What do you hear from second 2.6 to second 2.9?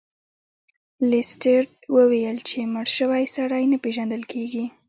مړ